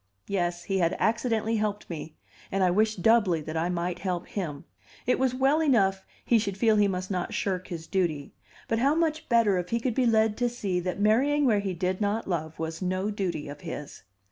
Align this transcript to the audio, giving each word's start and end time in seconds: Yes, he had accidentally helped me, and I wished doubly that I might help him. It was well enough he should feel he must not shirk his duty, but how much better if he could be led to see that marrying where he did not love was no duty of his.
Yes, 0.25 0.63
he 0.63 0.79
had 0.79 0.97
accidentally 0.97 1.57
helped 1.57 1.87
me, 1.87 2.15
and 2.51 2.63
I 2.63 2.71
wished 2.71 3.03
doubly 3.03 3.39
that 3.41 3.55
I 3.55 3.69
might 3.69 3.99
help 3.99 4.25
him. 4.25 4.65
It 5.05 5.19
was 5.19 5.35
well 5.35 5.61
enough 5.61 6.07
he 6.25 6.39
should 6.39 6.57
feel 6.57 6.77
he 6.77 6.87
must 6.87 7.11
not 7.11 7.35
shirk 7.35 7.67
his 7.67 7.85
duty, 7.85 8.33
but 8.67 8.79
how 8.79 8.95
much 8.95 9.29
better 9.29 9.59
if 9.59 9.69
he 9.69 9.79
could 9.79 9.93
be 9.93 10.07
led 10.07 10.37
to 10.37 10.49
see 10.49 10.79
that 10.79 10.99
marrying 10.99 11.45
where 11.45 11.59
he 11.59 11.75
did 11.75 12.01
not 12.01 12.27
love 12.27 12.57
was 12.57 12.81
no 12.81 13.11
duty 13.11 13.47
of 13.47 13.61
his. 13.61 14.01